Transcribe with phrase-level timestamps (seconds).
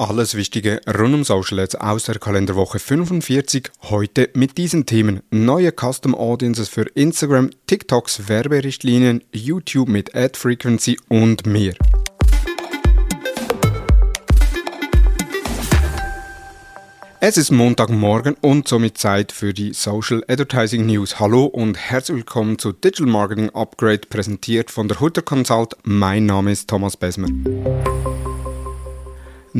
[0.00, 3.68] Alles Wichtige rund um Social aus der Kalenderwoche 45.
[3.90, 5.22] Heute mit diesen Themen.
[5.32, 11.74] Neue Custom Audiences für Instagram, TikToks Werberichtlinien, YouTube mit Ad Frequency und mehr.
[17.18, 21.18] Es ist Montagmorgen und somit Zeit für die Social Advertising News.
[21.18, 25.74] Hallo und herzlich willkommen zu Digital Marketing Upgrade, präsentiert von der Hutter Consult.
[25.82, 27.26] Mein Name ist Thomas Besmer.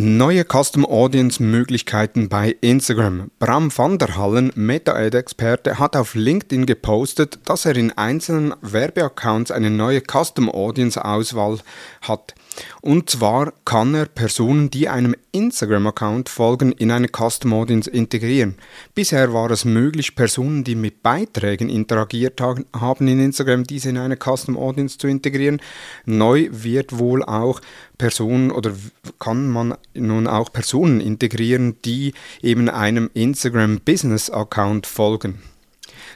[0.00, 3.32] Neue Custom Audience Möglichkeiten bei Instagram.
[3.40, 9.70] Bram van der Hallen, Meta-Ad-Experte, hat auf LinkedIn gepostet, dass er in einzelnen Werbeaccounts eine
[9.70, 11.58] neue Custom Audience Auswahl
[12.00, 12.36] hat.
[12.80, 18.56] Und zwar kann er Personen, die einem Instagram-Account folgen, in eine Custom Audience integrieren.
[18.94, 24.16] Bisher war es möglich, Personen, die mit Beiträgen interagiert haben in Instagram, diese in eine
[24.16, 25.60] Custom Audience zu integrieren.
[26.06, 27.60] Neu wird wohl auch
[27.98, 28.72] Personen oder
[29.18, 35.42] kann man nun auch Personen integrieren, die eben einem Instagram Business Account folgen.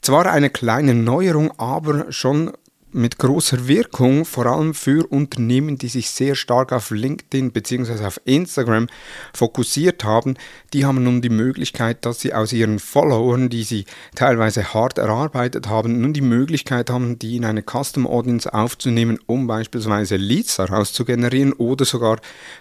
[0.00, 2.52] Zwar eine kleine Neuerung, aber schon
[2.96, 8.04] mit großer Wirkung, vor allem für Unternehmen, die sich sehr stark auf LinkedIn bzw.
[8.04, 8.88] auf Instagram
[9.34, 10.34] fokussiert haben.
[10.72, 15.68] Die haben nun die Möglichkeit, dass sie aus ihren Followern, die sie teilweise hart erarbeitet
[15.68, 20.92] haben, nun die Möglichkeit haben, die in eine Custom Audience aufzunehmen, um beispielsweise Leads daraus
[20.92, 22.18] zu generieren oder sogar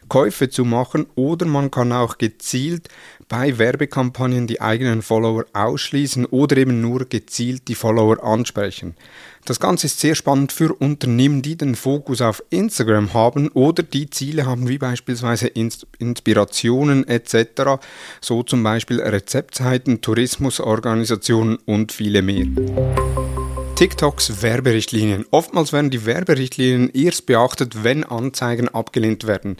[0.09, 1.06] Käufe zu machen.
[1.16, 2.89] Oder man kann auch gezielt
[3.28, 8.95] bei Werbekampagnen die eigenen Follower ausschließen oder eben nur gezielt die Follower ansprechen.
[9.46, 14.10] Das Ganze ist sehr spannend für Unternehmen, die den Fokus auf Instagram haben oder die
[14.10, 17.80] Ziele haben, wie beispielsweise Inspirationen etc.,
[18.22, 22.48] so zum Beispiel Rezeptseiten, Tourismusorganisationen und viele mehr.
[23.76, 25.26] TikToks Werberichtlinien.
[25.30, 29.58] Oftmals werden die Werberichtlinien erst beachtet, wenn Anzeigen abgelehnt werden.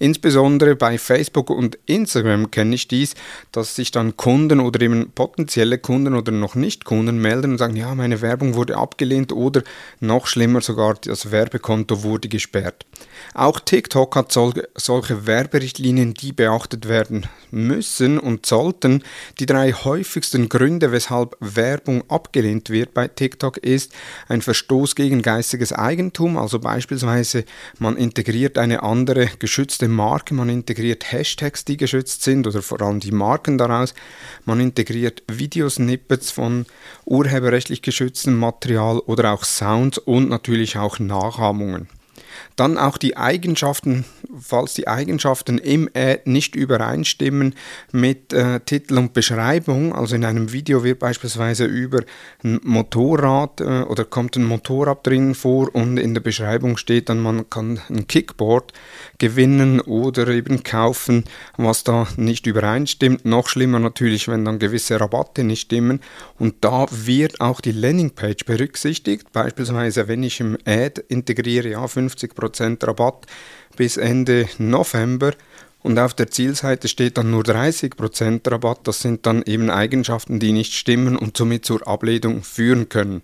[0.00, 3.14] Insbesondere bei Facebook und Instagram kenne ich dies,
[3.52, 7.76] dass sich dann Kunden oder eben potenzielle Kunden oder noch nicht Kunden melden und sagen,
[7.76, 9.62] ja, meine Werbung wurde abgelehnt oder
[10.00, 12.86] noch schlimmer sogar das Werbekonto wurde gesperrt.
[13.34, 19.04] Auch TikTok hat sol solche Werberichtlinien, die beachtet werden müssen und sollten.
[19.38, 23.92] Die drei häufigsten Gründe, weshalb Werbung abgelehnt wird bei TikTok ist
[24.28, 27.44] ein Verstoß gegen geistiges Eigentum, also beispielsweise
[27.78, 33.00] man integriert eine andere geschützte Marke, man integriert Hashtags, die geschützt sind oder vor allem
[33.00, 33.94] die Marken daraus,
[34.44, 36.66] man integriert Videosnippets von
[37.04, 41.88] urheberrechtlich geschütztem Material oder auch Sounds und natürlich auch Nachahmungen.
[42.56, 44.04] Dann auch die Eigenschaften,
[44.40, 47.54] falls die Eigenschaften im Ad nicht übereinstimmen
[47.92, 49.94] mit äh, Titel und Beschreibung.
[49.94, 52.00] Also in einem Video wird beispielsweise über
[52.44, 57.20] ein Motorrad äh, oder kommt ein Motorrad drin vor und in der Beschreibung steht dann,
[57.20, 58.72] man kann ein Kickboard
[59.18, 61.24] gewinnen oder eben kaufen,
[61.56, 63.24] was da nicht übereinstimmt.
[63.24, 66.00] Noch schlimmer natürlich, wenn dann gewisse Rabatte nicht stimmen.
[66.38, 69.32] Und da wird auch die Landingpage berücksichtigt.
[69.32, 73.26] Beispielsweise, wenn ich im Ad integriere, ja, 50% 10% Rabatt
[73.76, 75.32] bis Ende November
[75.82, 78.80] und auf der Zielseite steht dann nur 30% Rabatt.
[78.84, 83.22] Das sind dann eben Eigenschaften, die nicht stimmen und somit zur Ablehnung führen können.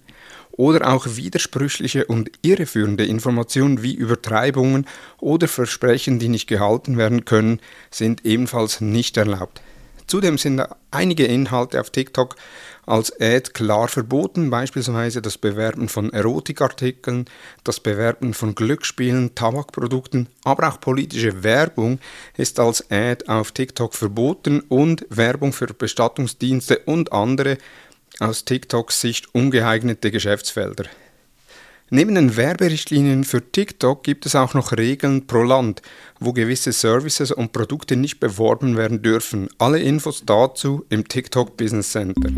[0.53, 4.87] Oder auch widersprüchliche und irreführende Informationen wie Übertreibungen
[5.21, 9.61] oder Versprechen, die nicht gehalten werden können, sind ebenfalls nicht erlaubt.
[10.07, 10.63] Zudem sind
[10.93, 12.37] einige Inhalte auf TikTok
[12.87, 17.25] als Ad klar verboten, beispielsweise das Bewerben von Erotikartikeln,
[17.65, 21.99] das Bewerben von Glücksspielen, Tabakprodukten, aber auch politische Werbung
[22.37, 27.59] ist als Ad auf TikTok verboten und Werbung für Bestattungsdienste und andere
[28.21, 30.85] aus TikToks Sicht ungeeignete Geschäftsfelder.
[31.89, 35.83] Neben den Werberichtlinien für TikTok gibt es auch noch Regeln pro Land,
[36.19, 39.49] wo gewisse Services und Produkte nicht beworben werden dürfen.
[39.59, 42.29] Alle Infos dazu im TikTok Business Center.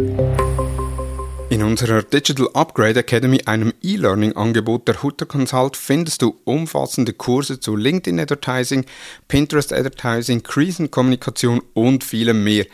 [1.51, 7.75] In unserer Digital Upgrade Academy, einem E-Learning-Angebot der Hutter Consult, findest du umfassende Kurse zu
[7.75, 8.85] LinkedIn Advertising,
[9.29, 12.67] Pinterest Advertising, Krisenkommunikation und vielem mehr.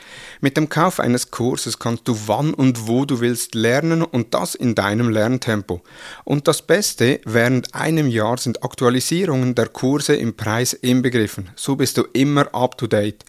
[0.45, 4.55] Mit dem Kauf eines Kurses kannst du wann und wo du willst lernen und das
[4.55, 5.81] in deinem Lerntempo.
[6.25, 11.49] Und das Beste, während einem Jahr sind Aktualisierungen der Kurse im Preis inbegriffen.
[11.57, 13.25] So bist du immer up to date.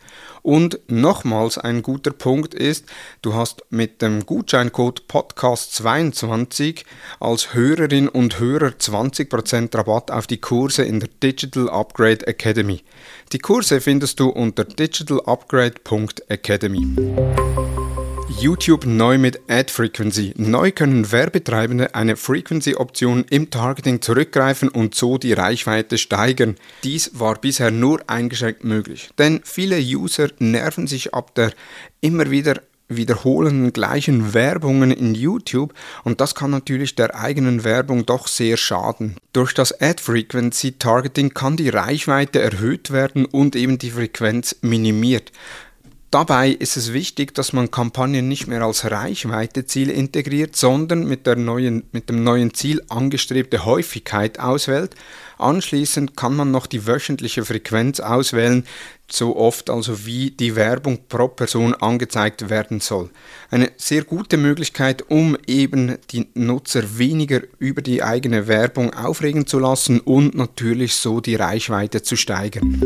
[0.46, 2.86] Und nochmals ein guter Punkt ist,
[3.24, 6.84] du hast mit dem Gutscheincode Podcast22
[7.20, 12.84] als Hörerin und Hörer 20% Rabatt auf die Kurse in der Digital Upgrade Academy.
[13.32, 16.96] Die Kurse findest du unter digitalupgrade.academy.
[18.46, 20.34] YouTube neu mit Ad Frequency.
[20.38, 26.56] Neu können Werbetreibende eine Frequency-Option im Targeting zurückgreifen und so die Reichweite steigern.
[26.84, 31.54] Dies war bisher nur eingeschränkt möglich, denn viele User nerven sich ab der
[32.02, 35.74] immer wieder wiederholenden gleichen Werbungen in YouTube
[36.04, 39.16] und das kann natürlich der eigenen Werbung doch sehr schaden.
[39.34, 45.32] Durch das Ad Frequency Targeting kann die Reichweite erhöht werden und eben die Frequenz minimiert.
[46.12, 51.36] Dabei ist es wichtig, dass man Kampagnen nicht mehr als Reichweiteziel integriert, sondern mit, der
[51.36, 54.96] neuen, mit dem neuen Ziel angestrebte Häufigkeit auswählt.
[55.38, 58.66] Anschließend kann man noch die wöchentliche Frequenz auswählen,
[59.12, 63.10] so oft also wie die Werbung pro Person angezeigt werden soll.
[63.52, 69.60] Eine sehr gute Möglichkeit, um eben die Nutzer weniger über die eigene Werbung aufregen zu
[69.60, 72.82] lassen und natürlich so die Reichweite zu steigern.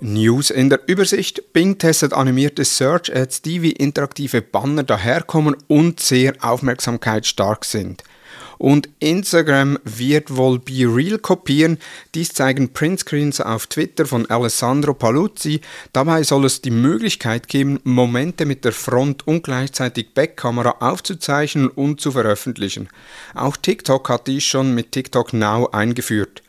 [0.00, 1.52] News in der Übersicht.
[1.52, 8.04] Bing testet animierte Search Ads, die wie interaktive Banner daherkommen und sehr aufmerksamkeitsstark sind.
[8.58, 11.78] Und Instagram wird wohl Be Real kopieren.
[12.14, 15.60] Dies zeigen Printscreens auf Twitter von Alessandro Paluzzi.
[15.92, 22.00] Dabei soll es die Möglichkeit geben, Momente mit der Front- und gleichzeitig Backkamera aufzuzeichnen und
[22.00, 22.88] zu veröffentlichen.
[23.34, 26.42] Auch TikTok hat dies schon mit TikTok Now eingeführt.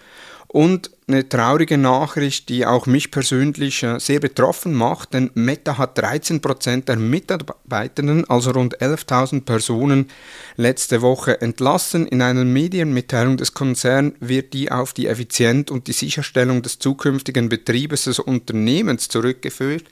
[0.48, 6.00] Und eine traurige Nachricht, die auch mich persönlich äh, sehr betroffen macht, denn Meta hat
[6.00, 10.10] 13% der Mitarbeitenden, also rund 11.000 Personen,
[10.56, 12.08] letzte Woche entlassen.
[12.08, 17.50] In einer Medienmitteilung des Konzerns wird die auf die Effizienz und die Sicherstellung des zukünftigen
[17.50, 19.86] Betriebes des Unternehmens zurückgeführt.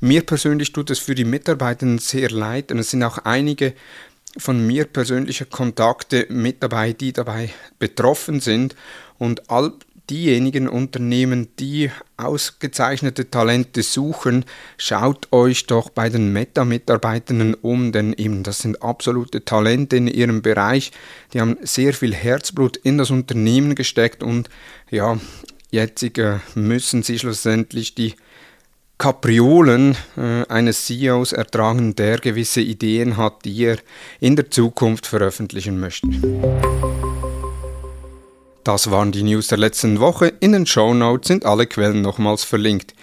[0.00, 3.74] Mir persönlich tut es für die Mitarbeitenden sehr leid, denn es sind auch einige
[4.36, 8.76] von mir persönliche Kontakte mit dabei, die dabei betroffen sind.
[9.18, 9.72] Und all
[10.10, 14.44] diejenigen Unternehmen, die ausgezeichnete Talente suchen,
[14.76, 20.42] schaut euch doch bei den Meta-Mitarbeitenden um, denn eben das sind absolute Talente in ihrem
[20.42, 20.90] Bereich.
[21.32, 24.50] Die haben sehr viel Herzblut in das Unternehmen gesteckt und
[24.90, 25.18] ja,
[25.70, 28.14] jetzt äh, müssen sie schlussendlich die
[28.98, 33.78] Kapriolen äh, eines CEOs ertragen, der gewisse Ideen hat, die er
[34.18, 36.08] in der Zukunft veröffentlichen möchte.
[38.64, 40.34] Das waren die News der letzten Woche.
[40.40, 42.94] In den Show Notes sind alle Quellen nochmals verlinkt.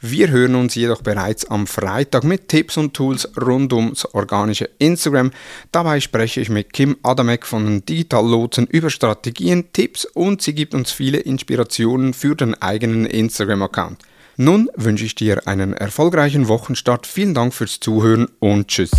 [0.00, 5.30] Wir hören uns jedoch bereits am Freitag mit Tipps und Tools rund ums organische Instagram.
[5.70, 10.54] Dabei spreche ich mit Kim Adamek von den Digital Lotsen über Strategien, Tipps und sie
[10.54, 13.98] gibt uns viele Inspirationen für den eigenen Instagram-Account.
[14.36, 17.06] Nun wünsche ich dir einen erfolgreichen Wochenstart.
[17.06, 18.90] Vielen Dank fürs Zuhören und tschüss.